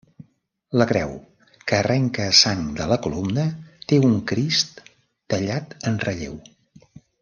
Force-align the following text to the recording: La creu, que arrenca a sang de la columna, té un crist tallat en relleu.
La 0.81 0.85
creu, 0.91 1.11
que 1.71 1.77
arrenca 1.81 2.25
a 2.29 2.33
sang 2.39 2.65
de 2.81 2.89
la 2.93 2.99
columna, 3.05 3.45
té 3.93 4.03
un 4.11 4.19
crist 4.35 4.85
tallat 5.37 5.81
en 5.93 6.05
relleu. 6.11 6.41